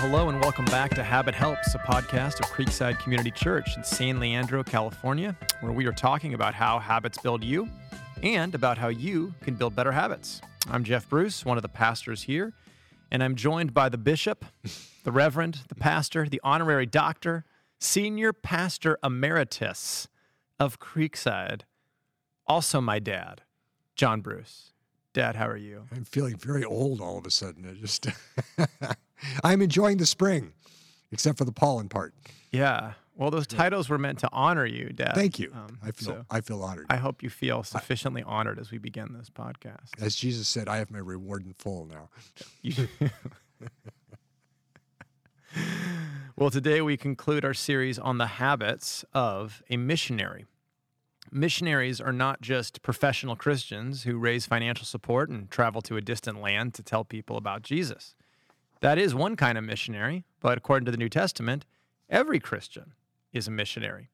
[0.00, 4.18] hello, and welcome back to Habit Helps, a podcast of Creekside Community Church in San
[4.18, 7.68] Leandro, California, where we are talking about how habits build you
[8.22, 10.40] and about how you can build better habits.
[10.70, 12.54] I'm Jeff Bruce, one of the pastors here,
[13.10, 14.46] and I'm joined by the bishop,
[15.04, 17.44] the reverend, the pastor, the honorary doctor,
[17.78, 20.08] senior pastor emeritus
[20.58, 21.62] of Creekside,
[22.46, 23.42] also my dad,
[23.96, 24.72] John Bruce.
[25.12, 25.88] Dad, how are you?
[25.94, 27.68] I'm feeling very old all of a sudden.
[27.68, 28.06] I just
[29.44, 30.52] I'm enjoying the spring,
[31.12, 32.14] except for the pollen part.
[32.50, 32.92] Yeah.
[33.16, 35.12] Well, those titles were meant to honor you, Dad.
[35.14, 35.52] Thank you.
[35.54, 36.86] Um, I feel so I feel honored.
[36.88, 39.90] I hope you feel sufficiently honored as we begin this podcast.
[40.00, 42.08] As Jesus said, I have my reward in full now.
[46.36, 50.46] Well, today we conclude our series on the habits of a missionary.
[51.30, 56.40] Missionaries are not just professional Christians who raise financial support and travel to a distant
[56.40, 58.14] land to tell people about Jesus.
[58.80, 61.66] That is one kind of missionary, but according to the New Testament,
[62.08, 62.94] every Christian
[63.32, 64.08] is a missionary.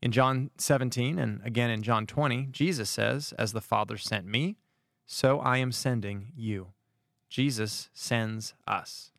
[0.00, 4.56] In John 17 and again in John 20, Jesus says, As the Father sent me,
[5.06, 6.68] so I am sending you.
[7.28, 9.10] Jesus sends us.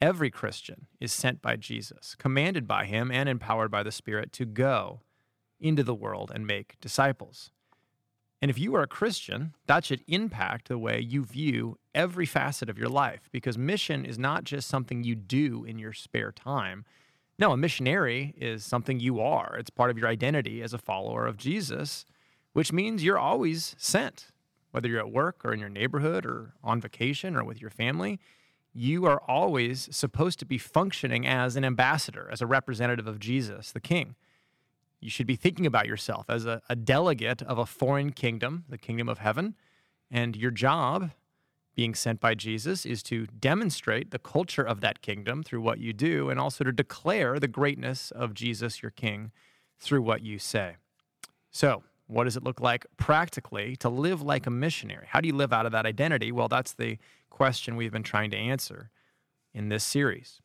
[0.00, 4.44] Every Christian is sent by Jesus, commanded by him, and empowered by the Spirit to
[4.44, 5.00] go
[5.58, 7.50] into the world and make disciples.
[8.40, 12.70] And if you are a Christian, that should impact the way you view every facet
[12.70, 16.84] of your life because mission is not just something you do in your spare time.
[17.38, 19.56] No, a missionary is something you are.
[19.58, 22.06] It's part of your identity as a follower of Jesus,
[22.52, 24.28] which means you're always sent.
[24.70, 28.20] Whether you're at work or in your neighborhood or on vacation or with your family,
[28.72, 33.72] you are always supposed to be functioning as an ambassador, as a representative of Jesus,
[33.72, 34.14] the King.
[35.00, 38.78] You should be thinking about yourself as a, a delegate of a foreign kingdom, the
[38.78, 39.56] kingdom of heaven.
[40.10, 41.10] And your job,
[41.78, 45.92] being sent by Jesus, is to demonstrate the culture of that kingdom through what you
[45.92, 49.30] do and also to declare the greatness of Jesus, your King,
[49.78, 50.74] through what you say.
[51.52, 55.06] So, what does it look like practically to live like a missionary?
[55.08, 56.32] How do you live out of that identity?
[56.32, 56.98] Well, that's the
[57.30, 58.90] question we've been trying to answer
[59.54, 60.40] in this series.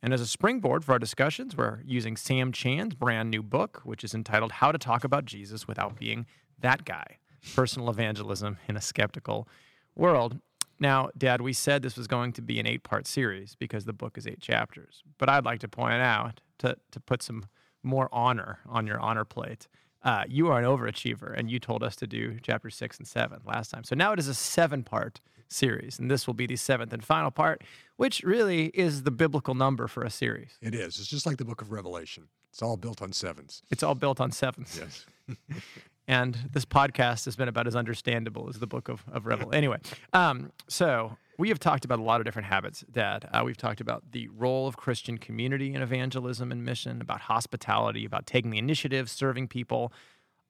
[0.00, 4.04] And as a springboard for our discussions, we're using Sam Chan's brand new book, which
[4.04, 6.24] is entitled How to Talk About Jesus Without Being
[6.60, 7.16] That Guy
[7.56, 9.48] Personal Evangelism in a Skeptical
[9.96, 10.38] World.
[10.80, 13.92] Now, Dad, we said this was going to be an eight part series because the
[13.92, 15.02] book is eight chapters.
[15.18, 17.46] But I'd like to point out to, to put some
[17.82, 19.66] more honor on your honor plate.
[20.02, 23.40] Uh, you are an overachiever, and you told us to do chapter six and seven
[23.44, 23.82] last time.
[23.82, 27.04] So now it is a seven part series, and this will be the seventh and
[27.04, 27.62] final part,
[27.96, 30.56] which really is the biblical number for a series.
[30.62, 30.98] It is.
[30.98, 32.28] It's just like the book of Revelation.
[32.50, 33.62] It's all built on sevens.
[33.70, 34.80] It's all built on sevens.
[34.80, 35.06] Yes.
[36.08, 39.52] and this podcast has been about as understandable as the book of, of Revel.
[39.52, 39.78] Anyway,
[40.14, 43.28] um, so we have talked about a lot of different habits, Dad.
[43.32, 48.04] Uh, we've talked about the role of Christian community in evangelism and mission, about hospitality,
[48.06, 49.92] about taking the initiative, serving people,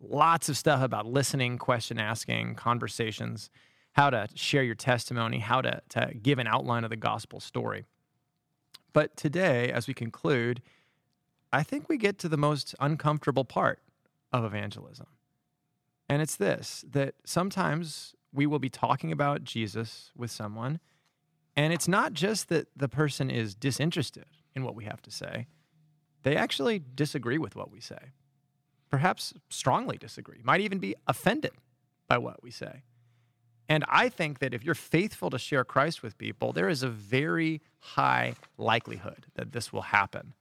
[0.01, 3.51] lots of stuff about listening, question asking, conversations,
[3.93, 7.85] how to share your testimony, how to, to give an outline of the gospel story.
[8.93, 10.63] But today, as we conclude,
[11.53, 13.81] I think we get to the most uncomfortable part
[14.33, 15.07] of evangelism.
[16.09, 20.81] And it's this that sometimes we will be talking about Jesus with someone,
[21.57, 25.47] and it's not just that the person is disinterested in what we have to say,
[26.23, 28.13] they actually disagree with what we say,
[28.91, 31.53] perhaps strongly disagree, might even be offended
[32.09, 32.83] by what we say.
[33.69, 36.89] And I think that if you're faithful to share Christ with people, there is a
[36.89, 40.33] very high likelihood that this will happen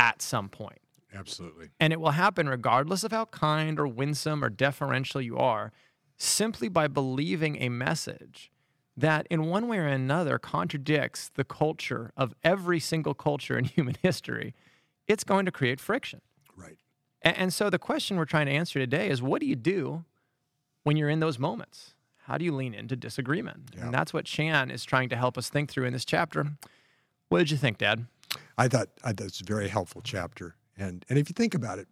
[0.00, 0.80] at some point.
[1.16, 1.68] Absolutely.
[1.80, 5.72] And it will happen regardless of how kind or winsome or deferential you are,
[6.16, 8.50] simply by believing a message
[8.96, 13.96] that, in one way or another, contradicts the culture of every single culture in human
[14.02, 14.54] history.
[15.06, 16.20] It's going to create friction.
[16.56, 16.78] Right.
[17.24, 20.04] A- And so the question we're trying to answer today is what do you do
[20.84, 21.94] when you're in those moments?
[22.22, 23.70] How do you lean into disagreement?
[23.76, 23.84] Yeah.
[23.84, 26.46] And that's what Chan is trying to help us think through in this chapter.
[27.28, 28.06] What did you think, Dad?
[28.58, 30.56] I thought I thought it's a very helpful chapter.
[30.76, 31.88] And and if you think about it,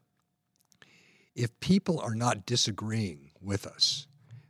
[1.35, 4.07] if people are not disagreeing with us,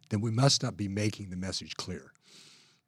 [0.08, 2.12] then we must not be making the message clear.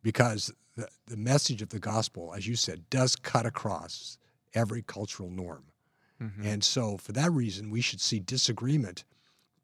[0.03, 4.19] Because the, the message of the gospel, as you said, does cut across
[4.55, 5.65] every cultural norm.
[6.47, 9.05] And so for that reason, we should see disagreement,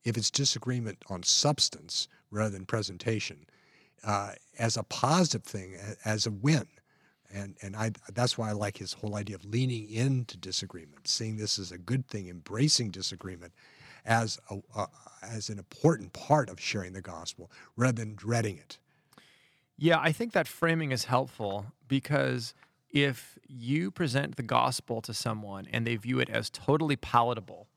[0.05, 3.47] if it's disagreement on substance rather than presentation,
[4.05, 6.67] uh, as a positive thing, as a win.
[7.33, 11.37] And, and I, that's why I like his whole idea of leaning into disagreement, seeing
[11.37, 13.53] this as a good thing, embracing disagreement
[14.05, 14.87] as, a, uh,
[15.23, 18.79] as an important part of sharing the gospel rather than dreading it.
[19.79, 22.55] Yeah, I think that framing is helpful because
[22.91, 27.69] if you present the gospel to someone and they view it as totally palatable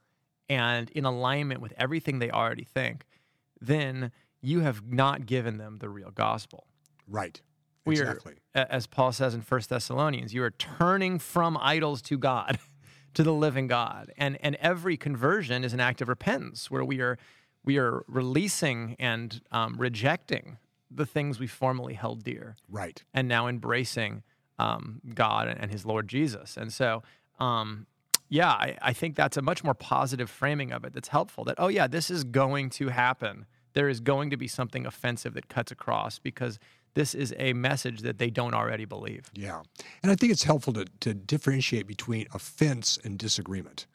[0.49, 3.05] and in alignment with everything they already think,
[3.59, 4.11] then
[4.41, 6.67] you have not given them the real gospel.
[7.07, 7.41] Right.
[7.85, 8.33] We exactly.
[8.55, 12.59] are, as Paul says in First Thessalonians, you are turning from idols to God,
[13.13, 14.11] to the living God.
[14.17, 17.17] And, and every conversion is an act of repentance where we are,
[17.63, 20.57] we are releasing and um, rejecting
[20.89, 23.03] the things we formerly held dear Right.
[23.13, 24.23] and now embracing
[24.57, 26.57] um, God and his Lord Jesus.
[26.57, 27.03] And so,
[27.39, 27.87] um,
[28.29, 31.55] yeah, I, I think that's a much more positive framing of it that's helpful that,
[31.57, 33.45] oh, yeah, this is going to happen.
[33.73, 36.57] There is going to be something offensive that cuts across because
[36.95, 39.29] this is a message that they don't already believe.
[39.33, 39.61] Yeah.
[40.01, 43.85] And I think it's helpful to, to differentiate between offense and disagreement.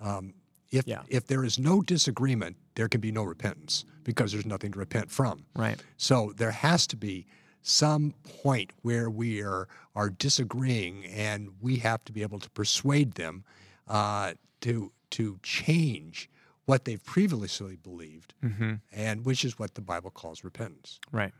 [0.00, 0.34] Um,
[0.70, 1.02] if, Yeah.
[1.08, 5.10] if there is no disagreement, there can be no repentance because there's nothing to repent
[5.10, 5.44] from.
[5.54, 5.78] Right.
[5.96, 7.26] So there has to be
[7.62, 13.12] some point where we are, are disagreeing and we have to be able to persuade
[13.14, 13.44] them
[13.88, 16.30] uh, to, to change
[16.66, 18.74] what they've previously believed, Mm-hmm.
[18.92, 20.98] and which is what the Bible calls repentance.
[21.12, 21.32] Right.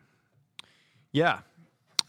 [1.12, 1.40] Yeah.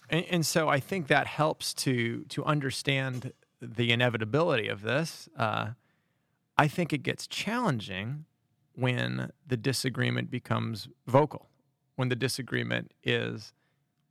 [0.10, 5.30] And, and so I think that helps to to understand the inevitability of this.
[5.38, 5.70] Uh,
[6.58, 8.26] I think it gets challenging
[8.74, 11.48] when the disagreement becomes vocal,
[11.96, 13.54] when the disagreement is,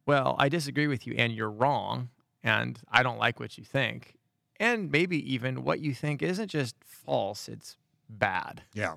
[0.06, 2.10] well, I disagree with you and you're wrong,
[2.42, 4.16] and I don't like what you think.
[4.58, 7.76] And maybe even what you think isn't just false, it's
[8.08, 8.94] bad Yeah.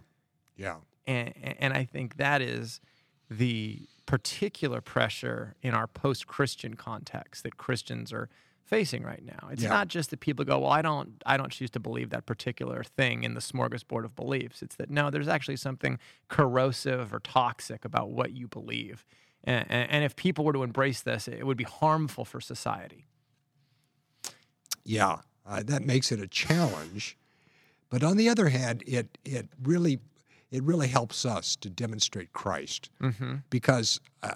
[0.55, 0.77] Yeah.
[1.05, 2.81] and, and I think that is
[3.29, 8.27] the particular pressure in our post-Christian context that Christians are
[8.65, 9.49] facing right now.
[9.51, 9.69] It's Yeah.
[9.69, 12.83] not just that people go, "Well, I don't, I don't choose to believe that particular
[12.83, 17.85] thing in the smorgasbord of beliefs." It's that no, there's actually something corrosive or toxic
[17.85, 19.05] about what you believe,
[19.43, 23.05] and, and if people were to embrace this, it would be harmful for society.
[24.83, 27.15] Yeah, uh, that makes it a challenge.
[27.89, 29.99] But on the other hand, it it really
[30.51, 33.35] it really helps us to demonstrate Christ Mm-hmm.
[33.49, 34.33] because uh,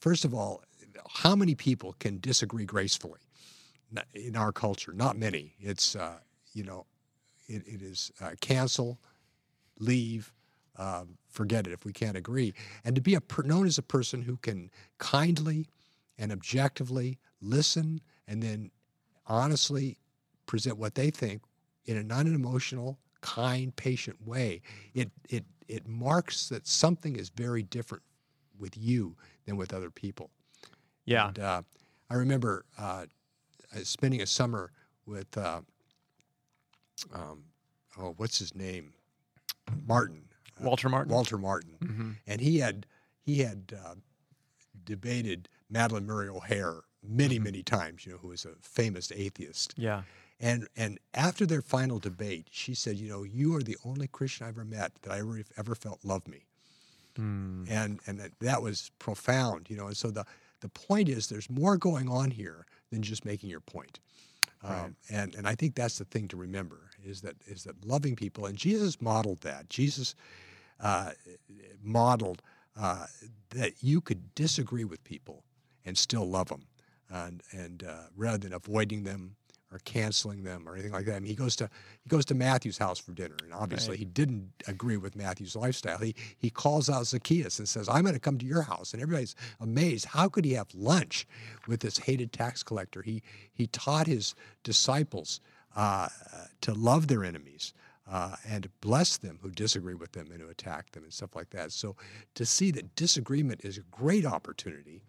[0.00, 0.62] first of all,
[1.08, 3.20] how many people can disagree gracefully
[4.14, 4.92] in our culture?
[4.92, 5.54] Not many.
[5.60, 6.18] It's uh,
[6.54, 6.86] you know,
[7.48, 8.98] it, it is uh, cancel,
[9.78, 10.32] leave,
[10.78, 12.54] um, forget it if we can't agree,
[12.84, 15.66] and to be a per- known as a person who can kindly
[16.18, 18.70] and objectively listen and then
[19.26, 19.98] honestly
[20.46, 21.42] present what they think
[21.86, 24.60] in a non-emotional, kind, patient way.
[24.94, 28.02] It it it marks that something is very different
[28.58, 29.16] with you
[29.46, 30.30] than with other people.
[31.06, 31.28] Yeah.
[31.28, 31.62] And, uh,
[32.10, 33.06] I remember uh,
[33.74, 34.70] uh, spending a summer
[35.06, 35.62] with uh,
[37.14, 37.44] um,
[37.98, 38.92] oh, what's his name?
[39.86, 40.24] Martin.
[40.60, 41.12] uh, Walter Martin.
[41.12, 42.86] Walter Martin, hmm and he had
[43.24, 43.94] he had uh,
[44.84, 47.44] debated Madalyn Murray O'Hair many Mhm.
[47.44, 48.04] many times.
[48.04, 49.74] You know, who was a famous atheist.
[49.76, 50.02] Yeah.
[50.42, 54.44] And and after their final debate, she said, "You know, you are the only Christian
[54.44, 56.44] I ever met that I ever, ever felt loved me."
[57.18, 57.70] Mm.
[57.70, 60.24] and and that, that was profound you know and so the
[60.60, 64.00] the point is there's more going on here than just making your point
[64.64, 64.84] Right.
[64.84, 68.16] um, and and I think that's the thing to remember is that is that loving
[68.16, 70.14] people and Jesus modeled that Jesus
[70.80, 71.10] uh,
[71.82, 72.40] modeled
[72.80, 73.06] uh,
[73.50, 75.42] that you could disagree with people
[75.84, 76.62] and still love them
[77.10, 79.36] and and uh, rather than avoiding them
[79.72, 81.16] or canceling them or anything like that.
[81.16, 81.70] I mean, he goes to
[82.02, 83.98] he goes to Matthew's house for dinner, and obviously Right.
[84.00, 85.98] he didn't agree with Matthew's lifestyle.
[85.98, 89.02] He he calls out Zacchaeus and says, "I'm going to come to your house," and
[89.02, 90.06] everybody's amazed.
[90.06, 91.26] How could he have lunch
[91.66, 93.02] with this hated tax collector?
[93.02, 95.40] He he taught his disciples
[95.74, 96.08] uh,
[96.60, 97.72] to love their enemies.
[98.04, 101.50] Uh, and bless them who disagree with them and who attack them and stuff like
[101.50, 101.70] that.
[101.70, 101.94] So,
[102.34, 105.02] to see that disagreement is a great opportunity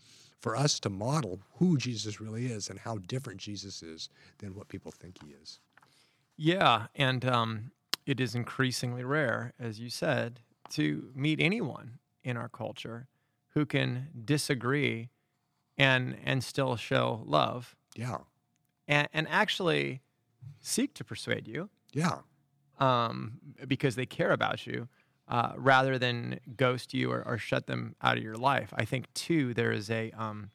[0.44, 4.10] for us to model who Jesus really is and how different Jesus is
[4.40, 5.62] than what people think he is.
[6.36, 7.72] Yeah, and um,
[8.06, 13.08] it is increasingly rare, as you said, to meet anyone in our culture
[13.54, 15.10] who can disagree
[15.78, 17.78] and and still show love.
[17.96, 18.18] Yeah,
[18.86, 20.02] and, and actually
[20.60, 21.70] seek to persuade you.
[21.94, 22.18] Yeah,
[22.80, 24.90] um, because they care about you
[25.28, 28.74] uh, rather than ghost you or, or shut them out of your life.
[28.76, 30.52] I think too there is a um,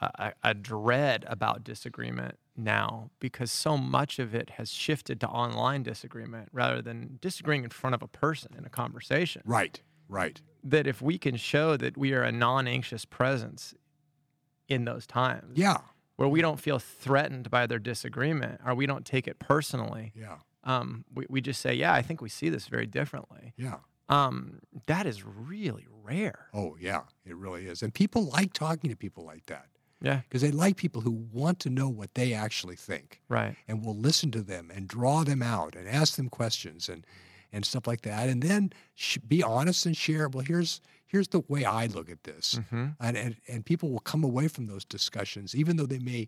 [0.00, 5.82] a, a dread about disagreement now because so much of it has shifted to online
[5.82, 9.42] disagreement rather than disagreeing in front of a person in a conversation.
[9.44, 10.40] right, right.
[10.62, 13.74] That if we can show that we are a non-anxious presence
[14.68, 15.78] in those times, Yeah,
[16.16, 20.36] where we don't feel threatened by their disagreement or we don't take it personally, yeah,
[20.64, 23.52] um, we, we just say, yeah, I think we see this very differently.
[23.56, 23.76] yeah.
[24.10, 26.48] Um, that is really rare.
[26.52, 27.82] Oh, yeah, it really is.
[27.82, 29.66] And people like talking to people like that.
[30.02, 30.20] Yeah.
[30.28, 33.56] Because they like people who want to know what they actually think Right.
[33.66, 37.06] and will listen to them and draw them out and ask them questions and
[37.50, 38.28] and stuff like that.
[38.28, 40.28] And then sh- be honest and share.
[40.28, 42.58] Well, here's here's the way I look at this.
[42.68, 46.26] hmm And, and and people will come away from those discussions, even though they may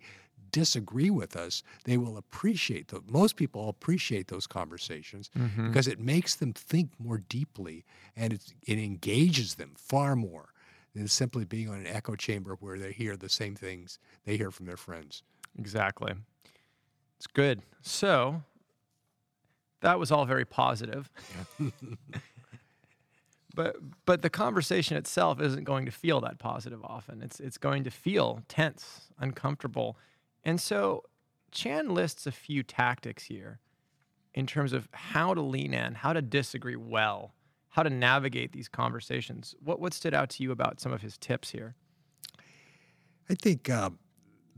[0.57, 6.01] disagree with us, they will appreciate the most people appreciate those conversations hmm because it
[6.01, 7.85] makes them think more deeply
[8.17, 10.55] and it, it engages them far more
[10.95, 14.51] than simply being on an echo chamber where they hear the same things they hear
[14.51, 15.23] from their friends.
[15.59, 16.15] Exactly.
[17.19, 17.61] It's good.
[17.83, 18.43] So
[19.83, 21.11] that was all very positive.
[23.55, 27.21] but but the conversation itself isn't going to feel that positive often.
[27.21, 29.99] It's it's going to feel tense, uncomfortable.
[30.47, 31.03] And so
[31.51, 33.59] Chan lists a few tactics here
[34.33, 37.35] in terms of how to lean in, how to disagree well,
[37.71, 39.55] how to navigate these conversations.
[39.63, 41.75] What what stood out to you about some of his tips here?
[43.29, 43.91] I think uh,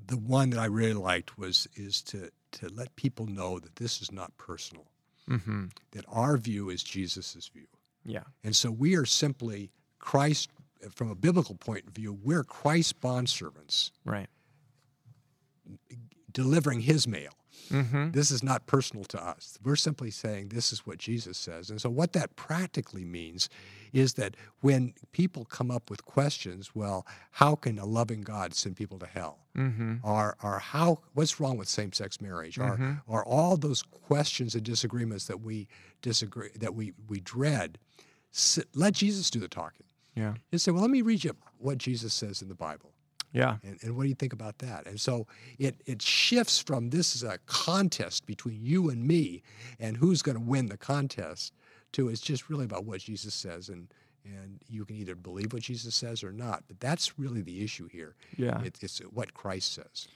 [0.07, 4.01] the one that I really liked was is to to let people know that this
[4.03, 4.87] is not personal,
[5.29, 5.67] Mm-hmm.
[5.93, 7.67] that our view is Jesus's view.
[8.05, 8.23] Yeah.
[8.43, 10.49] And so we are simply Christ,
[10.95, 14.29] from a biblical point of view, we're Christ's bondservants Right.
[16.33, 17.33] Delivering his mail.
[17.71, 18.13] Mm-hmm.
[18.13, 19.59] This is not personal to us.
[19.63, 21.71] We're simply saying this is what Jesus says.
[21.71, 23.49] And so, what that practically means
[23.93, 28.77] is that when people come up with questions, well, how can a loving God send
[28.77, 29.39] people to hell?
[29.57, 29.97] Mm-hmm.
[30.03, 32.57] Or, or how, what's wrong with same sex marriage?
[32.57, 33.03] Mhm.
[33.07, 35.69] Or, or all those questions and disagreements that we
[36.01, 37.79] disagree, that we, we dread,
[38.75, 39.87] let Jesus do the talking.
[40.15, 40.35] Yeah.
[40.51, 42.93] Just say, well, let me read you what Jesus says in the Bible.
[43.33, 43.57] Yeah.
[43.63, 44.87] And, and what do you think about that?
[44.87, 45.27] And so
[45.59, 49.43] it, it shifts from this is a contest between you and me
[49.79, 51.53] and who's going to win the contest
[51.93, 53.69] to it's just really about what Jesus says.
[53.69, 53.89] And,
[54.25, 56.65] and you can either believe what Jesus says or not.
[56.69, 58.15] But that's really the issue here.
[58.37, 58.63] Yeah.
[58.63, 60.09] It, it's what Christ says.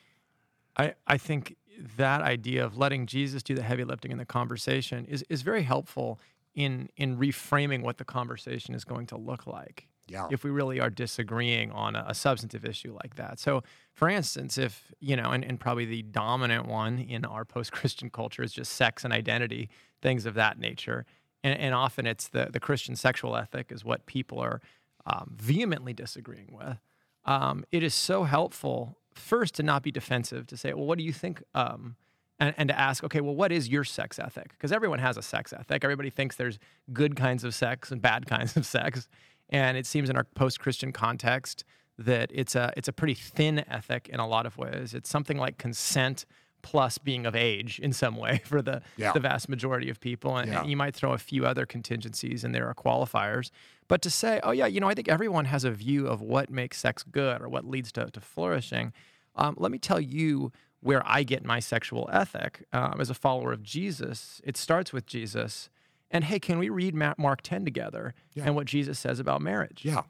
[0.77, 1.57] I, I think
[1.97, 5.63] that idea of letting Jesus do the heavy lifting in the conversation is, is very
[5.63, 6.19] helpful
[6.55, 10.29] in in reframing what the conversation is going to look like Yeah.
[10.31, 13.39] if we really are disagreeing on a, a substantive issue like that.
[13.39, 13.63] So,
[13.95, 18.11] for instance, if, you know, and, and probably the dominant one in our post Christian
[18.11, 19.69] culture is just sex and identity,
[20.01, 21.07] things of that nature.
[21.43, 24.61] And, and often it's the, the Christian sexual ethic is what people are
[25.07, 26.79] um, vehemently disagreeing with.
[27.25, 31.05] Um, it is so helpful, first, to not be defensive, to say, well, what do
[31.05, 31.43] you think?
[31.55, 31.97] Um,
[32.43, 34.51] and, and to ask, okay, well, what is your sex ethic?
[34.51, 35.85] Because everyone has a sex ethic.
[35.85, 36.59] Everybody thinks there's
[36.93, 39.09] good kinds of sex and bad kinds of sex.
[39.53, 41.63] And it seems in our post-Christian context
[41.99, 44.95] that it's a it's a pretty thin ethic in a lot of ways.
[44.95, 46.25] It's something like consent
[46.63, 49.13] plus being of age in some way for the Yeah.
[49.13, 50.37] the vast majority of people.
[50.37, 50.61] And, Yeah.
[50.63, 53.51] and you might throw a few other contingencies and there are qualifiers.
[53.89, 56.49] But to say, oh yeah, you know, I think everyone has a view of what
[56.51, 58.93] makes sex good or what leads to, to flourishing.
[59.37, 63.53] Um, let me tell you where I get my sexual ethic um, as a follower
[63.53, 64.41] of Jesus.
[64.45, 65.69] It starts with Jesus.
[66.13, 68.45] And hey, can we read Mark 10 together Yeah.
[68.45, 69.81] and what Jesus says about marriage?
[69.85, 70.03] Yeah.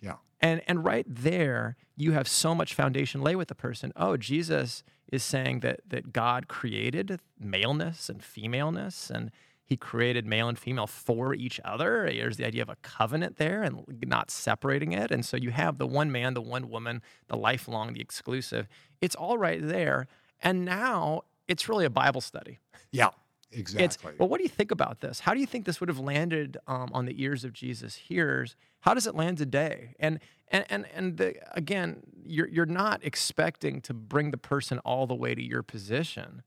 [0.00, 0.16] Yeah.
[0.40, 3.92] And and right there, you have so much foundation lay with the person.
[3.96, 9.30] Oh, Jesus is saying that that God created maleness and femaleness, and
[9.64, 12.10] He created male and female for each other.
[12.12, 15.10] There's the idea of a covenant there, and not separating it.
[15.10, 18.68] And so you have the one man, the one woman, the lifelong, the exclusive.
[19.00, 20.08] It's all right there.
[20.42, 22.58] And now it's really a Bible study.
[22.90, 23.10] Yeah.
[23.52, 24.12] It's Exactly.
[24.18, 25.20] well, what do you think about this?
[25.20, 28.56] How do you think this would have landed um, on the ears of Jesus' hearers?
[28.80, 29.94] How does it land today?
[29.98, 35.06] And and and and the, again, you're you're not expecting to bring the person all
[35.06, 36.42] the way to your position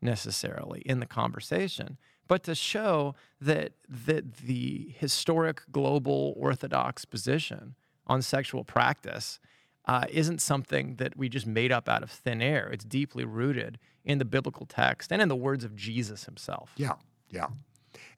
[0.00, 7.74] necessarily in the conversation, but to show that that the historic global orthodox position
[8.06, 9.40] on sexual practice
[9.86, 12.68] uh, isn't something that we just made up out of thin air.
[12.72, 16.70] It's deeply rooted in the biblical text and in the words of Jesus himself.
[16.76, 16.94] Yeah,
[17.30, 17.48] yeah.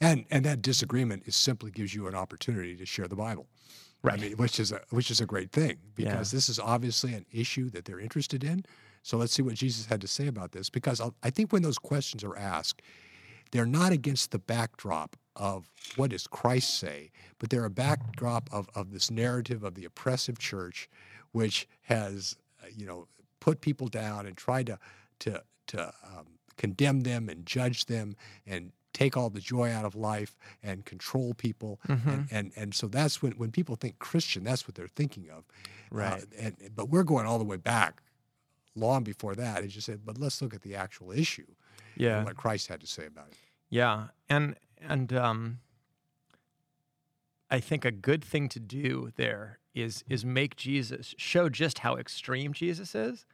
[0.00, 3.47] And and that disagreement is simply gives you an opportunity to share the Bible.
[4.02, 4.19] Right.
[4.19, 7.25] I mean, which is a which is a great thing because this is obviously an
[7.33, 8.64] issue that they're interested in.
[9.02, 11.62] So let's see what Jesus had to say about this because I'll, I think when
[11.62, 12.83] those questions are asked,
[13.52, 18.69] they're not against the backdrop of what does Christ say, but they're a backdrop of,
[18.75, 20.88] of this narrative of the oppressive church,
[21.33, 23.07] which has uh, you know
[23.40, 24.78] put people down and tried to
[25.21, 29.94] to to um, condemn them and judge them and take all the joy out of
[29.94, 34.66] life and control people and, and and so that's when when people think Christian that's
[34.66, 35.44] what they're thinking of
[35.90, 36.23] Right.
[36.23, 38.02] Uh, and but we're going all the way back
[38.75, 41.46] long before that as you said but let's look at the actual issue
[41.96, 42.16] Yeah.
[42.18, 43.37] and what Christ had to say about it
[43.68, 44.08] Yeah.
[44.30, 45.58] And and um
[47.50, 51.96] I think a good thing to do there is is make Jesus show just how
[51.96, 53.25] extreme Jesus is,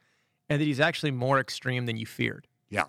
[0.52, 2.46] and that he's actually more extreme than you feared.
[2.70, 2.84] Yeah.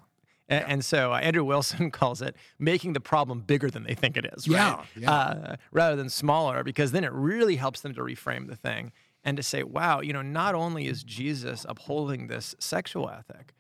[0.50, 4.18] A- And, so uh, Andrew Wilson calls it making the problem bigger than they think
[4.18, 4.58] it is, right?
[4.58, 5.12] Yeah, yeah.
[5.12, 8.92] Uh, rather than smaller, because then it really helps them to reframe the thing
[9.24, 13.54] and to say, wow, you know, not only is Jesus upholding this sexual ethic,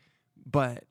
[0.46, 0.84] but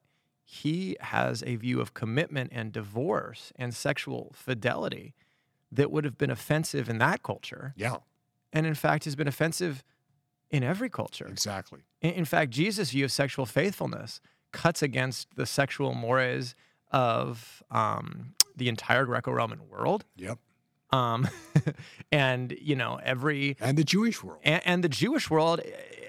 [0.45, 5.15] he has a view of commitment and divorce and sexual fidelity
[5.71, 7.97] that would have been offensive in that culture, Yeah.
[8.53, 9.83] and in fact has been offensive
[10.53, 11.27] in every culture.
[11.27, 11.81] Exactly.
[12.01, 14.21] In, in fact, Jesus' view of sexual faithfulness
[14.53, 16.55] cuts against the sexual mores
[16.91, 20.39] of um, the entire Greco-Roman world, Yep.
[20.91, 21.27] um,
[22.13, 24.41] and you know every And the Jewish world.
[24.45, 25.61] and, and the Jewish world,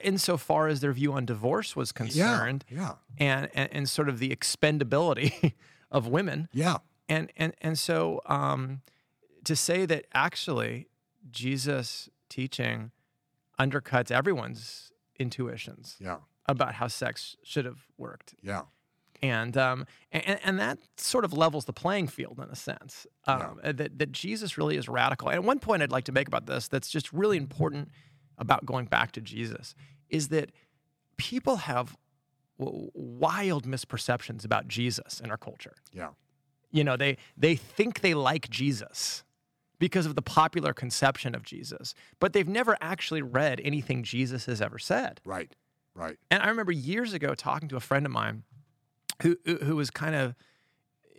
[0.04, 2.96] insofar as their view on divorce was concerned, Yeah.
[3.18, 5.54] and, and and sort of the expendability
[5.92, 6.78] of women, Yeah.
[7.08, 8.82] and and and so um,
[9.46, 10.88] to say that actually
[11.32, 12.92] Jesus' teaching
[13.60, 16.20] undercuts everyone's intuitions Yeah.
[16.48, 18.36] about how sex should have worked.
[18.42, 18.64] Yeah.
[19.22, 23.08] And, um, and and that sort of levels the playing field in a sense.
[23.26, 25.30] Um, that that Jesus really is radical.
[25.30, 27.90] And one point I'd like to make about this that's just really important
[28.38, 29.76] about going back to Jesus
[30.10, 30.52] is that
[31.16, 31.96] people have
[32.58, 35.76] wild misperceptions about Jesus in our culture.
[35.94, 36.10] Yeah.
[36.72, 39.24] You know, they they think they like Jesus
[39.84, 44.62] because of the popular conception of Jesus, but they've never actually read anything Jesus has
[44.62, 45.20] ever said.
[45.26, 45.54] Right.
[45.94, 46.16] Right.
[46.32, 48.44] And I remember years ago talking to a friend of mine
[49.22, 50.36] who who was kind of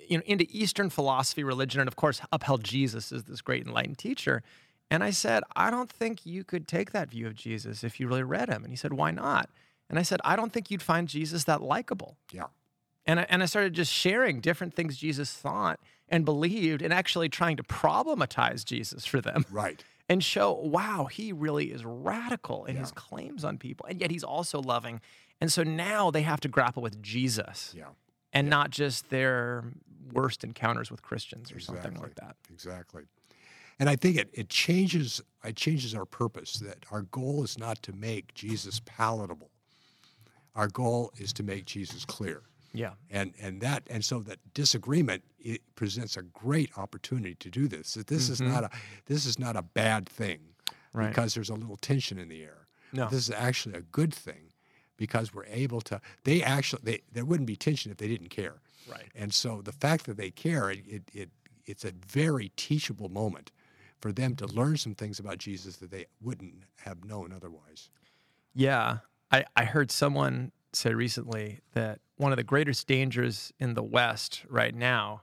[0.08, 3.98] you know into Eastern philosophy, religion, and of course upheld Jesus as this great enlightened
[3.98, 4.42] teacher.
[4.90, 8.08] And I said, I don't think you could take that view of Jesus if you
[8.08, 8.62] really read him.
[8.62, 9.50] And he said, Why not?
[9.90, 12.16] And I said, I don't think you'd find Jesus that likable.
[12.32, 12.46] Yeah.
[13.06, 17.28] And I, and I started just sharing different things Jesus thought and believed, and actually
[17.28, 19.82] trying to problematize Jesus for them Right.
[20.08, 24.24] and show, wow, he really is radical in his claims on people, and yet he's
[24.24, 25.00] also loving.
[25.40, 27.86] And so now they have to grapple with Jesus Yeah.
[28.32, 29.64] and not just their
[30.12, 32.36] worst encounters with Christians or something like that.
[32.52, 33.04] Exactly.
[33.80, 37.82] And I think it, it changes it changes our purpose that our goal is not
[37.82, 39.50] to make Jesus palatable.
[40.54, 42.42] Our goal is to make Jesus clear.
[42.74, 42.94] Yeah.
[43.10, 47.94] And and that and so that disagreement it presents a great opportunity to do this.
[47.94, 48.76] That this is not mm-hmm.
[48.76, 50.40] a this is not a bad thing
[50.92, 51.08] Right.
[51.08, 52.68] because there's a little tension in the air.
[52.92, 53.08] No.
[53.08, 54.52] This is actually a good thing
[54.96, 58.60] because we're able to they actually they, there wouldn't be tension if they didn't care.
[58.88, 59.08] Right.
[59.14, 61.30] And so the fact that they care, it, it, it
[61.66, 63.50] it's a very teachable moment
[64.00, 67.88] for them to learn some things about Jesus that they wouldn't have known otherwise.
[68.54, 68.98] Yeah.
[69.32, 74.44] I, I heard someone say recently that one of the greatest dangers in the West
[74.48, 75.22] right now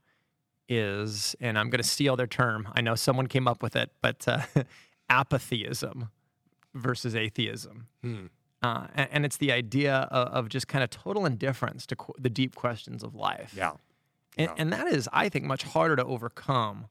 [0.69, 2.67] is, and I'm going to steal their term.
[2.75, 4.41] I know someone came up with it, but uh,
[5.09, 6.09] apatheism
[6.73, 7.87] versus atheism.
[8.01, 8.25] Hmm.
[8.63, 12.13] Uh, and, and it's the idea of, of just kind of total indifference to qu-
[12.19, 13.53] the deep questions of life.
[13.55, 13.71] Yeah.
[14.37, 14.53] And, Yeah.
[14.57, 16.87] and that is, I think, much harder to overcome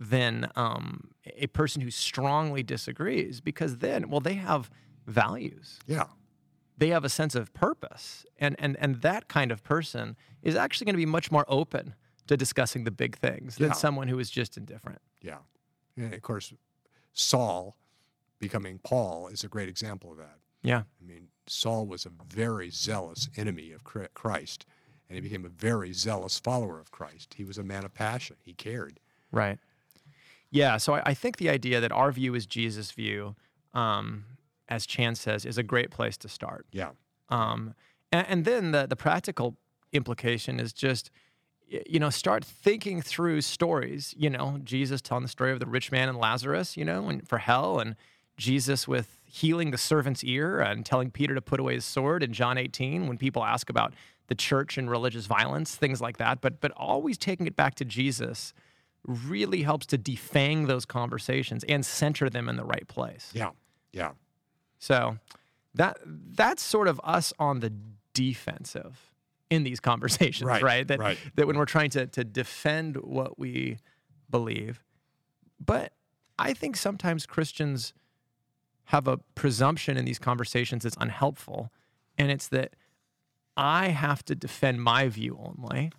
[0.00, 4.70] than um, a person who strongly disagrees because then, well, they have
[5.06, 6.04] values Yeah.
[6.78, 10.84] They have a sense of purpose and and and that kind of person is actually
[10.86, 11.94] going to be much more open
[12.28, 15.38] to discussing the big things than someone who is just indifferent Yeah.
[15.96, 16.52] And of course,
[17.12, 17.76] Saul
[18.38, 20.38] becoming Paul is a great example of that.
[20.62, 23.82] yeah I mean, Saul was a very zealous enemy of
[24.14, 24.66] Christ,
[25.08, 27.34] and he became a very zealous follower of Christ.
[27.34, 28.36] He was a man of passion.
[28.42, 29.00] He cared.
[29.32, 29.58] right
[30.50, 33.34] yeah so I, I think the idea that our view is jesus view
[33.74, 34.24] um,
[34.68, 36.90] as chan says is a great place to start Yeah.
[37.28, 37.74] Um,
[38.12, 39.56] and, and then the, the practical
[39.92, 41.10] implication is just,
[41.68, 44.14] you know, start thinking through stories.
[44.16, 47.26] You know, Jesus telling the story of the rich man and Lazarus, you know, and
[47.28, 47.96] for hell, and
[48.36, 52.32] Jesus with healing the servant's ear and telling Peter to put away his sword in
[52.32, 53.92] John 18 when people ask about
[54.28, 56.40] the church and religious violence, things like that.
[56.40, 58.54] But but always taking it back to Jesus
[59.06, 63.30] really helps to defang those conversations and center them in the right place.
[63.34, 63.50] Yeah.
[63.92, 64.12] Yeah.
[64.78, 65.18] So
[65.74, 67.72] that that's sort of us on the
[68.14, 69.12] defensive
[69.50, 70.86] in these conversations, Right, right?
[70.88, 71.18] That right.
[71.36, 73.78] that when we're trying to to defend what we
[74.30, 74.82] believe.
[75.64, 75.92] But
[76.38, 77.92] I think sometimes Christians
[78.84, 81.70] have a presumption in these conversations that's unhelpful,
[82.16, 82.74] and it's that
[83.56, 85.90] I have to defend my view only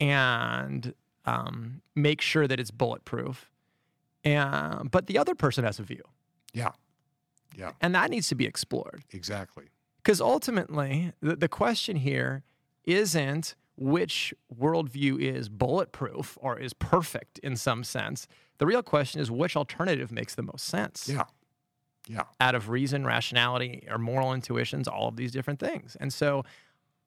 [0.00, 3.50] and um, make sure that it's bulletproof.
[4.24, 6.02] And but the other person has a view,
[6.52, 6.72] Yeah.
[7.56, 7.72] Yeah.
[7.80, 9.04] and that needs to be explored.
[9.12, 9.64] Exactly.
[10.02, 12.42] Because ultimately, the, the question here
[12.84, 18.26] isn't which worldview is bulletproof or is perfect in some sense.
[18.58, 21.24] The real question is which alternative makes the most sense Yeah.
[22.06, 22.22] Yeah.
[22.40, 25.96] out of reason, rationality, or moral intuitions, all of these different things.
[25.98, 26.44] And so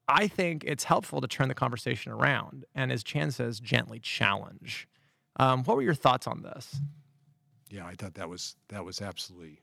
[0.10, 4.88] I think it's helpful to turn the conversation around and, as Chan says, gently challenge.
[5.40, 6.78] Um, what were your thoughts on this?
[7.70, 9.60] Yeah, I thought that was that was absolutely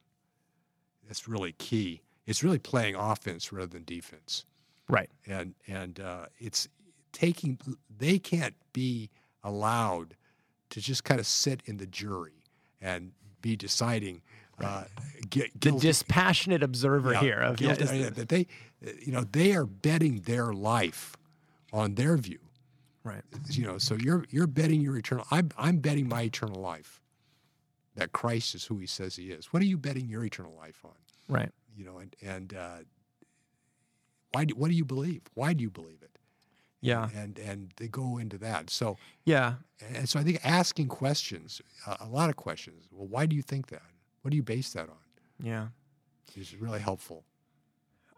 [1.07, 2.03] that's really key.
[2.27, 4.45] It's really playing offense rather than defense,
[4.89, 5.11] Right.
[5.27, 6.69] and and uh, it's
[7.13, 7.59] taking.
[7.97, 9.11] They can't be
[9.43, 10.17] allowed
[10.71, 12.43] to just kind of sit in the jury
[12.81, 14.23] and be deciding.
[14.61, 14.85] Uh,
[15.31, 18.47] get, The guilty- dispassionate observer yeah, here of guilty- yeah, that they,
[19.05, 21.17] you know, they are betting their life
[21.73, 22.39] on their view.
[23.03, 23.23] right.
[23.51, 25.27] You know, so you're you're betting your eternal.
[25.33, 27.01] I'm I'm betting my eternal life.
[27.97, 29.47] That Christ is who He says He is.
[29.53, 30.93] What are you betting your eternal life on?
[31.29, 31.51] Right.
[31.77, 32.77] you know, and and uh,
[34.33, 35.23] why do, what do you believe?
[35.35, 36.11] Why do you believe it?
[36.81, 37.09] Yeah.
[37.17, 38.69] and and they go into that.
[38.71, 39.55] So Yeah.
[39.81, 42.87] and so I think asking questions, uh, a lot of questions.
[42.91, 43.83] Well, why do you think that?
[44.23, 44.97] What do you base that on?
[45.43, 45.69] Yeah.
[46.37, 47.25] Is really helpful.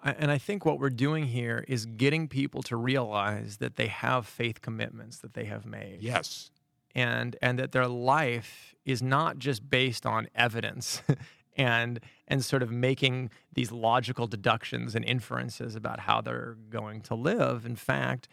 [0.02, 4.26] And I think what we're doing here is getting people to realize that they have
[4.26, 5.98] faith commitments that they have made.
[6.00, 6.50] Yes,
[6.96, 11.02] and and that their life is not just based on evidence
[11.56, 17.14] and and sort of making these logical deductions and inferences about how they're going to
[17.14, 17.66] live.
[17.66, 18.28] In fact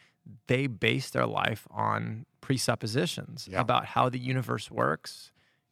[0.47, 3.59] they base their life on presuppositions Yeah.
[3.59, 5.31] about how the universe works.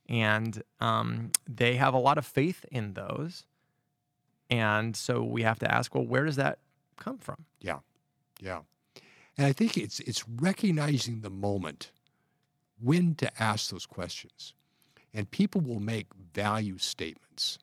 [0.09, 3.45] And um, they have a lot of faith in those.
[4.49, 6.59] And so we have to ask well where does that
[6.97, 7.45] come from?
[7.61, 7.79] Yeah,
[8.41, 8.61] yeah.
[9.37, 11.91] And I think it's it's recognizing the moment
[12.83, 14.53] when to ask those questions,
[15.13, 17.59] and people will make value statements.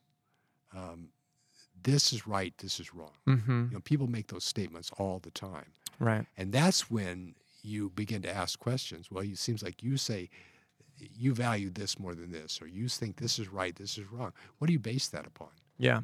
[0.75, 1.09] Um,
[1.81, 2.53] this is right.
[2.57, 3.13] This is wrong.
[3.27, 3.65] mm-hmm.
[3.69, 5.71] You know, people make those statements all the time.
[5.99, 9.09] right And that's when you begin to ask questions.
[9.11, 10.29] Well, it seems like you say
[10.97, 14.33] you value this more than this, or you think this is right, this is wrong.
[14.57, 15.49] What do you base that upon?
[15.77, 16.01] yeah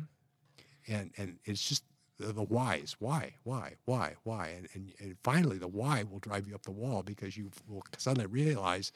[0.87, 1.83] And and it's just
[2.17, 2.95] the, the whys.
[2.99, 3.33] Why?
[3.43, 3.73] Why?
[3.85, 4.13] Why?
[4.23, 4.47] Why?
[4.57, 7.83] And, and and finally, the why will drive you up the wall because you will
[7.97, 8.91] suddenly realize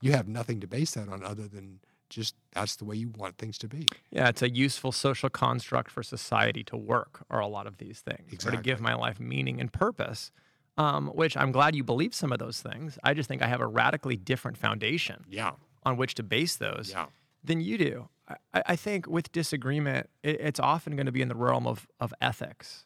[0.00, 1.80] you have nothing to base that on other than
[2.10, 3.88] just that's the way you want things to be.
[4.10, 8.00] Yeah, it's a useful social construct for society to work, or a lot of these
[8.00, 10.30] things, or to give my life meaning and purpose.
[10.78, 12.98] Um, which I'm glad you believe some of those things.
[13.04, 15.50] I just think I have a radically different foundation Yeah.
[15.82, 17.06] on which to base those Yeah.
[17.44, 18.08] Than you do.
[18.28, 21.86] I, I think with disagreement, it, it's often going to be in the realm of,
[22.00, 22.84] of ethics,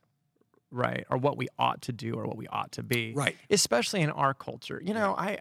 [0.71, 1.05] right?
[1.11, 3.13] Or what we ought to do or what we ought to be.
[3.15, 3.37] Right.
[3.51, 4.81] Especially in our culture.
[4.85, 5.39] You know, I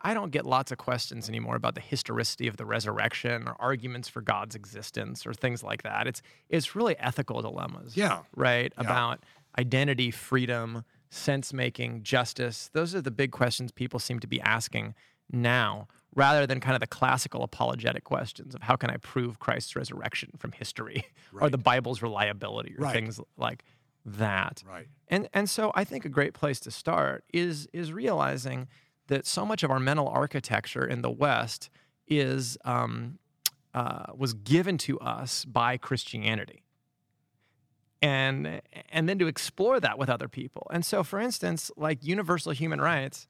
[0.00, 4.08] I don't get lots of questions anymore about the historicity of the resurrection or arguments
[4.08, 6.06] for God's existence or things like that.
[6.06, 7.96] It's it's really ethical dilemmas.
[7.96, 8.20] Yeah.
[8.36, 8.72] Right?
[8.76, 8.84] Yeah.
[8.84, 9.24] About
[9.58, 12.70] identity, freedom, sense making, justice.
[12.72, 14.94] Those are the big questions people seem to be asking
[15.30, 19.76] now rather than kind of the classical apologetic questions of how can I prove Christ's
[19.76, 21.04] resurrection from history
[21.40, 22.92] or the Bible's reliability or Right.
[22.92, 23.64] things like
[24.04, 24.62] that.
[24.66, 24.88] Right.
[25.08, 28.68] And and so I think a great place to start is is realizing
[29.06, 31.70] that so much of our mental architecture in the West
[32.06, 33.18] is um,
[33.74, 36.62] uh, was given to us by Christianity,
[38.02, 40.66] and and then to explore that with other people.
[40.70, 43.26] And so, for instance, like universal human rights,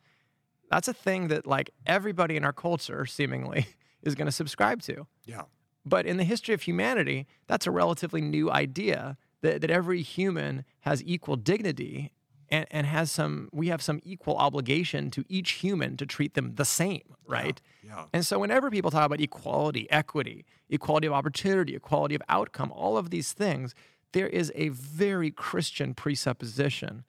[0.71, 3.67] that's a thing that like everybody in our culture seemingly
[4.03, 5.07] is going to subscribe to.
[5.25, 5.43] Yeah.
[5.85, 10.65] But in the history of humanity, that's a relatively new idea that, that every human
[10.81, 12.13] has equal dignity
[12.51, 16.55] and, and has some, we have some equal obligation to each human to treat them
[16.55, 17.61] the same, right?
[17.83, 18.05] Yeah.
[18.13, 22.97] And so whenever people talk about equality, equity, equality of opportunity, equality of outcome, all
[22.97, 23.75] of these things,
[24.13, 27.05] there is a very Christian presupposition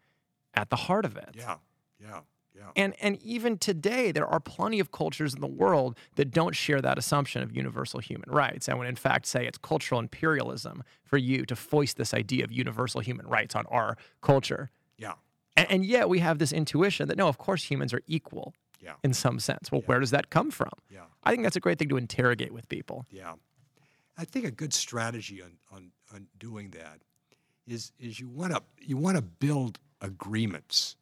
[0.54, 1.36] at the heart of it.
[1.38, 1.56] Yeah.
[2.02, 2.22] Yeah.
[2.60, 2.72] Yeah.
[2.76, 6.82] And and even today, there are plenty of cultures in the world that don't share
[6.82, 11.18] that assumption of universal human rights, and would in fact say it's cultural imperialism for
[11.18, 14.70] you to foist this idea of universal human rights on our culture.
[14.98, 15.14] Yeah.
[15.58, 18.96] And, and yet we have this intuition that no, of course humans are equal Yeah.
[19.04, 19.72] in some sense.
[19.72, 20.74] Well, where does that come from?
[20.90, 21.06] Yeah.
[21.24, 23.06] I think that's a great thing to interrogate with people.
[23.12, 23.34] Yeah.
[24.18, 27.00] I think a good strategy on, on, on doing that
[27.66, 30.96] is is you want to you want to build agreements.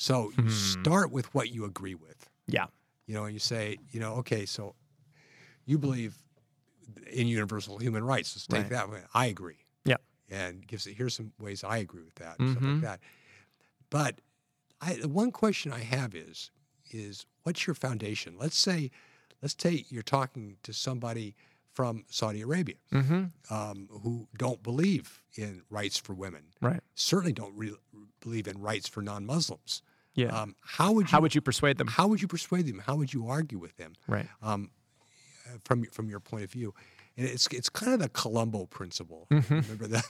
[0.00, 2.28] So you start with what you agree with.
[2.46, 2.66] Yeah.
[3.06, 4.76] You know, and you say, you know, okay, so
[5.66, 6.16] you believe
[7.12, 8.34] in universal human rights.
[8.36, 8.70] Let's take Right.
[8.70, 9.02] that one.
[9.12, 9.64] I agree.
[9.84, 9.96] Yeah.
[10.30, 13.00] And gives it here's some ways I agree with that, and stuff like that.
[13.90, 14.20] But
[14.80, 16.52] I, the one question I have is
[16.92, 18.36] is what's your foundation?
[18.38, 18.92] Let's say,
[19.42, 21.34] let's say you're talking to somebody
[21.72, 23.24] from Saudi Arabia Mm-hmm.
[23.54, 26.80] um, who don't believe in rights for women, Right.
[26.94, 27.74] certainly don't re-
[28.20, 29.82] believe in rights for non-Muslims.
[30.18, 30.38] Yeah.
[30.40, 31.86] Um, how would you How would you persuade them?
[31.88, 32.80] how would you persuade them?
[32.88, 33.92] How would you argue with them?
[34.06, 34.28] Right.
[34.42, 34.70] um,
[35.64, 36.74] from from your point of view.
[37.16, 39.26] And it's it's kind of the Columbo principle.
[39.30, 39.54] Mm-hmm.
[39.64, 40.04] Remember that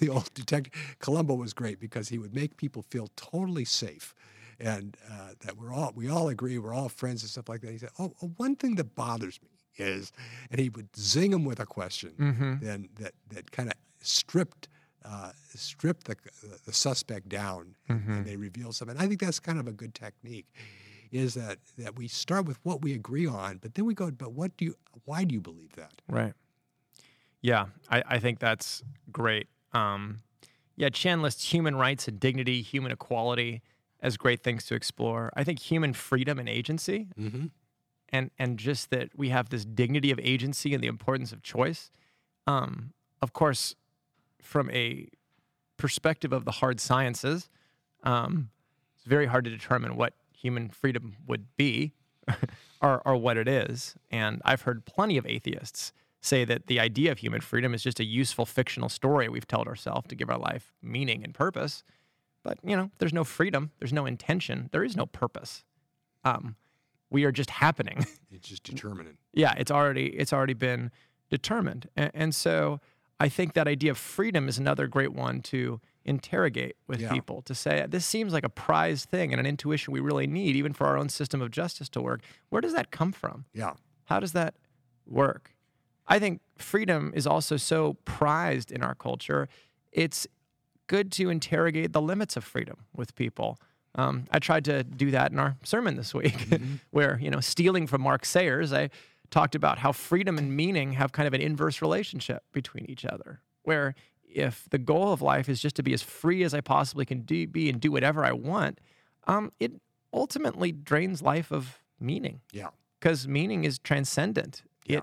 [0.00, 4.14] the old detective Columbo was great because he would make people feel totally safe,
[4.60, 7.70] and uh, that we're all we all agree we're all friends and stuff like that.
[7.72, 10.12] He said, "Oh, oh, one thing that bothers me is,"
[10.50, 12.52] and he would zing them with a question, Mm-hmm.
[12.64, 14.68] then that that kind of stripped.
[15.04, 16.16] Uh, stripped the,
[16.64, 18.12] the suspect down Mm-hmm.
[18.12, 18.96] and they reveal something.
[18.96, 20.46] I think that's kind of a good technique
[21.10, 24.32] is that that we start with what we agree on, but then we go, but
[24.32, 24.74] what do you?
[25.04, 25.92] Why do you believe that?
[26.08, 26.32] Right.
[27.40, 29.48] Yeah, I, I think that's great.
[29.72, 30.20] Um,
[30.76, 33.62] yeah, Chan lists human rights and dignity, human equality
[34.00, 35.30] as great things to explore.
[35.36, 37.46] I think human freedom and agency, Mm-hmm.
[38.10, 41.90] and and just that we have this dignity of agency and the importance of choice.
[42.46, 43.74] Um, of course,
[44.42, 45.08] from a
[45.76, 47.48] perspective of the hard sciences,
[48.02, 48.50] um,
[48.96, 51.92] it's very hard to determine what human freedom would be
[52.82, 53.94] or, or what it is.
[54.10, 57.98] And I've heard plenty of atheists say that the idea of human freedom is just
[57.98, 61.82] a useful fictional story we've told ourselves to give our life meaning and purpose.
[62.44, 65.64] But, you know, there's no freedom, there's no intention, there is no purpose.
[66.24, 66.56] Um,
[67.10, 68.06] we are just happening.
[68.30, 69.18] It's just determinant.
[69.32, 70.90] yeah, it's already it's already been
[71.30, 72.80] determined, and, and so
[73.22, 77.12] I think that idea of freedom is another great one to interrogate with Yeah.
[77.12, 80.56] people to say this seems like a prized thing and an intuition we really need
[80.56, 82.20] even for our own system of justice to work.
[82.50, 83.44] Where does that come from?
[83.54, 83.74] Yeah,
[84.06, 84.54] How does that
[85.06, 85.54] work?
[86.08, 89.48] I think freedom is also so prized in our culture.
[89.92, 90.26] It's
[90.88, 93.58] good to interrogate the limits of freedom with people.
[93.94, 96.48] Um, I tried to do that in our sermon this week,
[96.90, 98.90] where, you know, stealing from Mark Sayers, I
[99.32, 103.40] talked about how freedom and meaning have kind of an inverse relationship between each other,
[103.64, 107.04] where if the goal of life is just to be as free as I possibly
[107.04, 108.78] can do, be and do whatever I want,
[109.26, 109.72] um, it
[110.12, 112.68] ultimately drains life of meaning yeah,
[113.00, 114.62] because meaning is transcendent.
[114.86, 115.02] It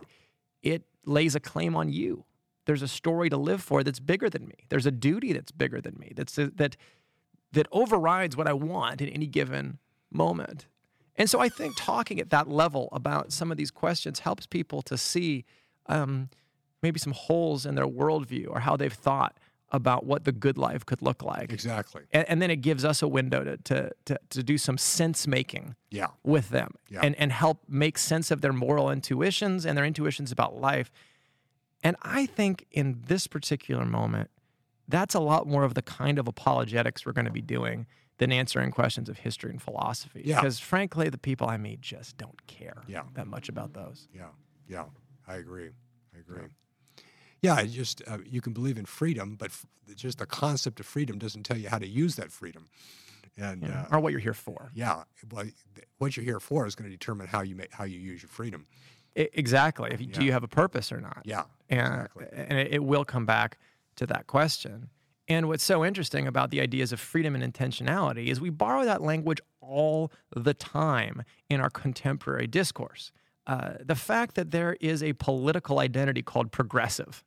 [0.62, 2.26] it lays a claim on you.
[2.66, 4.56] There's a story to live for that's bigger than me.
[4.70, 6.14] There's a duty that's bigger than me.
[6.16, 6.78] That's that
[7.52, 9.80] that overrides what I want in any given
[10.12, 10.68] moment.
[11.20, 14.82] And so I think talking at that level about some of these questions helps people
[14.84, 15.46] to see
[15.88, 16.30] um,
[16.82, 19.38] maybe some holes in their worldview or how they've thought
[19.72, 21.52] about what the good life could look like.
[21.54, 22.02] exactly.
[22.12, 25.28] And, and then it gives us a window to, to, to, to do some sense
[25.28, 27.02] making Yeah, with them Yeah.
[27.04, 30.90] and, and help make sense of their moral intuitions and their intuitions about life.
[31.84, 34.32] And I think in this particular moment,
[34.88, 37.86] that's a lot more of the kind of apologetics we're going to be doing
[38.20, 40.22] than answering questions of history and philosophy.
[40.24, 40.36] Yeah.
[40.40, 43.04] Because frankly, the people I meet just don't care Yeah.
[43.16, 44.08] that much about those.
[44.14, 44.28] yeah,
[44.68, 44.86] yeah.
[45.28, 45.70] I agree.
[46.16, 46.48] I agree.
[47.42, 50.86] Yeah, it just uh, you can believe in freedom, but f- just the concept of
[50.86, 52.68] freedom doesn't tell you how to use that freedom.
[53.38, 54.72] And know, uh, or what you're here for.
[54.76, 57.86] yeah, well, th- what you're here for is going to determine how you make how
[57.86, 58.68] you use your freedom.
[59.16, 59.92] I- exactly.
[59.94, 61.22] If you, Do you have a purpose or not?
[61.24, 62.26] Yeah, and, exactly.
[62.34, 63.58] and it, it will come back
[63.96, 64.90] to that question.
[65.30, 69.02] And what's so interesting about the ideas of freedom and intentionality is we borrow that
[69.04, 73.12] language all the time in our contemporary discourse.
[73.46, 77.24] Uh, the fact that there is a political identity called progressive.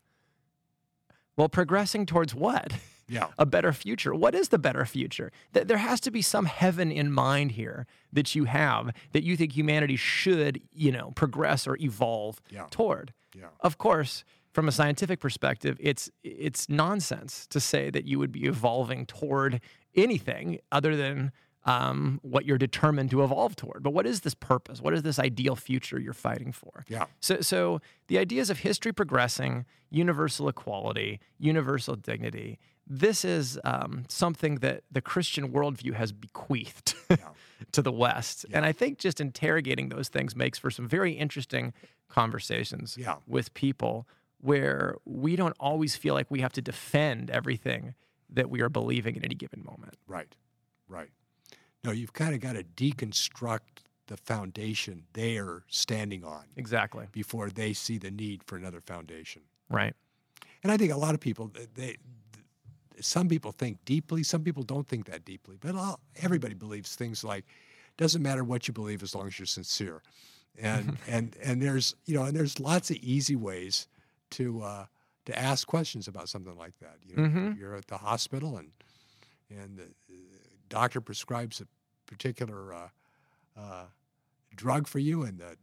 [1.37, 2.73] Well, progressing towards what?
[3.09, 4.15] Yeah, a better future.
[4.15, 5.31] What is the better future?
[5.55, 9.37] Th- There has to be some heaven in mind here that you have that you
[9.37, 12.67] think humanity should, you know, progress or evolve Yeah.
[12.71, 13.12] toward.
[13.35, 18.33] yeah, Of course, from a scientific perspective, it's it's nonsense to say that you would
[18.33, 19.61] be evolving toward
[19.95, 21.33] anything other than
[21.65, 23.83] um, what you're determined to evolve toward.
[23.85, 24.81] But what is this purpose?
[24.81, 26.85] What is this ideal future you're fighting for?
[26.88, 34.05] yeah, So, so the ideas of history progressing, universal equality, universal dignity, this is um,
[34.09, 36.95] something that the Christian worldview has bequeathed
[37.73, 38.45] to the West.
[38.53, 41.73] And I think just interrogating those things makes for some very interesting
[42.09, 43.17] conversations Yeah.
[43.29, 44.07] with people
[44.43, 47.95] where we don't always feel like we have to defend everything
[48.29, 49.95] that we are believing in any given moment.
[50.07, 50.35] right,
[50.89, 51.09] right.
[51.85, 57.07] No, you've kind of got to deconstruct the foundation they're standing on Exactly.
[57.13, 59.43] before they see the need for another foundation.
[59.69, 59.95] Right.
[60.63, 61.97] And I think a lot of people, they,
[63.01, 67.25] some people think deeply, some people don't think that deeply, but all, everybody believes things
[67.25, 67.45] like,
[67.97, 70.03] doesn't matter what you believe as long as you're sincere,
[70.59, 73.87] and and and there's you know and there's lots of easy ways
[74.33, 74.87] to uh,
[75.27, 76.97] to ask questions about something like that.
[77.07, 77.57] You know, Mhm.
[77.57, 78.73] you're at the hospital and
[79.51, 81.66] and the uh, doctor prescribes a
[82.07, 82.88] particular uh,
[83.57, 83.87] uh,
[84.57, 85.57] drug for you, and the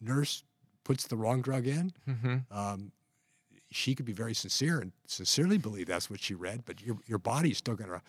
[0.00, 0.44] nurse
[0.84, 2.92] puts the wrong drug in hmm um,
[3.70, 7.18] she could be very sincere and sincerely believe that's what she read, but your your
[7.18, 8.02] body's still going to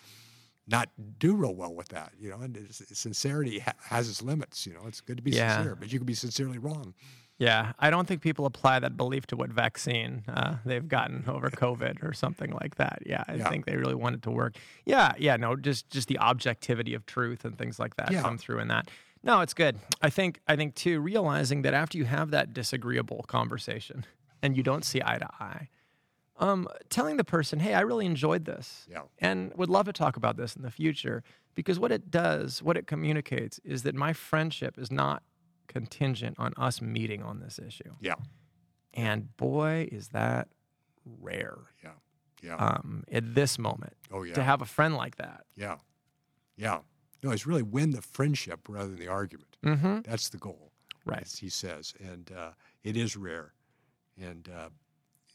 [0.67, 0.89] not
[1.19, 2.13] do real well with that.
[2.19, 4.65] You know, and sincerity ha- has its limits.
[4.67, 5.55] You know, it's good to be Yeah.
[5.55, 6.93] sincere, but you can be sincerely wrong.
[7.39, 11.49] Yeah, I don't think people apply that belief to what vaccine uh, they've gotten over
[11.49, 12.99] COVID or something like that.
[13.05, 13.49] Yeah, I Yeah.
[13.49, 14.55] think they really want it to work.
[14.85, 18.21] Yeah, yeah, no, just just the objectivity of truth and things like that Yeah.
[18.21, 18.89] come through in that.
[19.23, 19.79] No, it's good.
[20.01, 24.05] I think I think too realizing that after you have that disagreeable conversation
[24.41, 25.69] and you don't see eye to eye,
[26.37, 29.03] um, telling the person, "Hey, I really enjoyed this, Yeah.
[29.19, 31.23] and would love to talk about this in the future,"
[31.55, 35.23] because what it does, what it communicates, is that my friendship is not
[35.67, 37.91] contingent on us meeting on this issue.
[38.02, 38.15] Yeah.
[38.93, 40.49] And boy, is that
[41.21, 41.91] rare Yeah.
[42.41, 42.56] Yeah.
[42.56, 44.34] um, at this moment oh, yeah.
[44.36, 45.45] to have a friend like that.
[45.56, 45.78] yeah.
[46.56, 46.80] Yeah.
[47.23, 49.58] No, it's really win the friendship rather than the argument.
[49.65, 50.02] Mm-hmm.
[50.02, 50.71] That's the goal.
[51.06, 51.21] Right.
[51.21, 52.52] as he says, and uh,
[52.84, 53.54] it is rare.
[54.21, 54.69] And uh,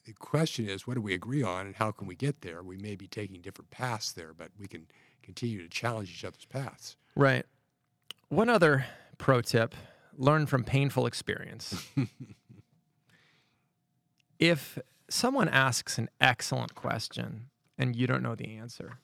[0.06, 2.62] the question is, what do we agree on, and how can we get there?
[2.62, 4.86] We may be taking different paths there, but we can
[5.22, 6.96] continue to challenge each other's paths.
[7.14, 7.44] Right.
[8.28, 8.86] One other
[9.18, 9.74] pro tip
[10.18, 11.86] learn from painful experience.
[14.38, 14.78] if
[15.08, 17.46] someone asks an excellent question
[17.78, 18.98] and you don't know the answer,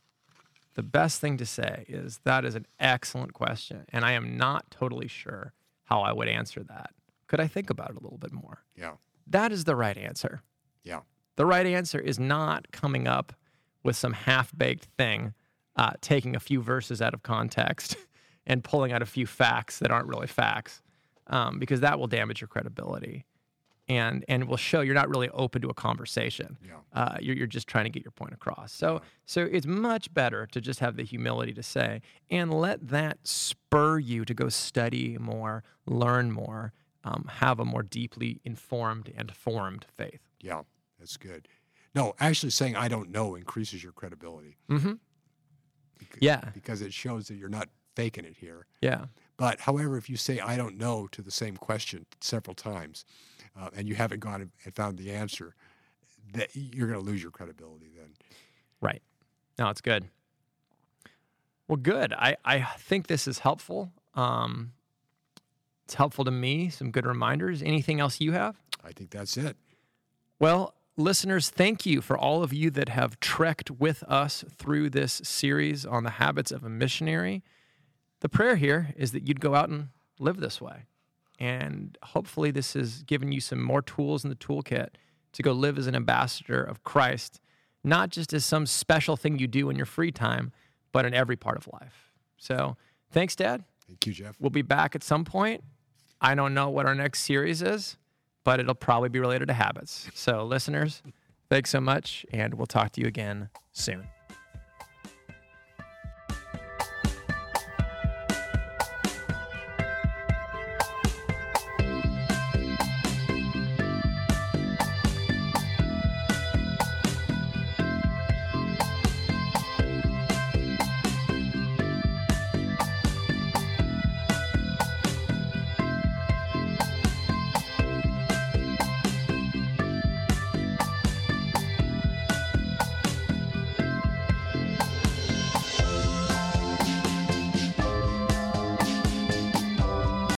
[0.74, 3.84] the best thing to say is, That is an excellent question.
[3.90, 5.52] And I am not totally sure
[5.84, 6.90] how I would answer that.
[7.28, 8.64] Could I think about it a little bit more?
[8.76, 8.94] Yeah,
[9.26, 10.42] That is the right answer.
[10.82, 11.00] yeah,
[11.36, 13.32] The right answer is not coming up
[13.82, 15.34] with some half baked thing,
[15.76, 17.96] uh, taking a few verses out of context
[18.46, 20.82] and pulling out a few facts that aren't really facts,
[21.28, 23.24] um, because that will damage your credibility
[23.86, 26.56] and and will show you're not really open to a conversation.
[26.66, 28.72] yeah, Uh, you're, you're just trying to get your point across.
[28.72, 33.18] So so it's much better to just have the humility to say and let that
[33.24, 36.72] spur you to go study more, learn more,
[37.04, 40.20] um, have a more deeply informed and formed faith.
[40.40, 40.62] yeah.
[40.98, 41.48] That's good.
[41.94, 44.92] No, actually saying I don't know increases your credibility Mm-hmm.
[45.98, 46.40] bec- Yeah.
[46.54, 48.66] because it shows that you're not faking it here.
[48.80, 49.06] Yeah.
[49.36, 53.04] But however, if you say I don't know to the same question several times,
[53.58, 55.54] uh, and you haven't gone and- found the answer,
[56.32, 58.10] that you're going to lose your credibility then.
[58.80, 59.02] Right.
[59.58, 60.08] No, it's good.
[61.68, 62.12] Well, good.
[62.12, 63.92] I, I think this is helpful.
[64.14, 64.72] Um,
[65.84, 66.68] it's helpful to me.
[66.70, 67.62] Some good reminders.
[67.62, 68.56] Anything else you have?
[68.84, 69.56] I think that's it.
[70.38, 75.20] Well, listeners, thank you for all of you that have trekked with us through this
[75.24, 77.42] series on the habits of a missionary.
[78.24, 80.86] The prayer here is that you'd go out and live this way.
[81.38, 84.88] And hopefully, this has given you some more tools in the toolkit
[85.34, 87.42] to go live as an ambassador of Christ,
[87.84, 90.52] not just as some special thing you do in your free time,
[90.90, 92.12] but in every part of life.
[92.38, 92.78] So,
[93.10, 93.62] thanks, Dad.
[93.86, 94.36] Thank you, Jeff.
[94.40, 95.62] We'll be back at some point.
[96.18, 97.98] I don't know what our next series is,
[98.42, 100.08] but it'll probably be related to habits.
[100.14, 101.02] So, listeners,
[101.50, 104.08] thanks so much, and we'll talk to you again soon.